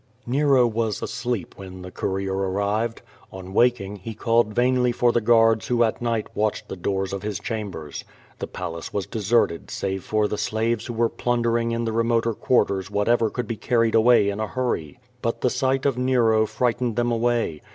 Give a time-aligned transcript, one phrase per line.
[0.27, 3.03] Xero v.as asleep when the courier arrived.
[3.31, 7.21] On waking he called vainly for the guards who at night watched the doors of
[7.21, 8.03] his chambers.
[8.39, 12.89] The palace was deserted save for the slave* who were plundering in the remoter quarters
[12.89, 14.97] whatever couUl be carried away in a hurry.
[15.21, 17.61] But the sight of Nero frightened them away.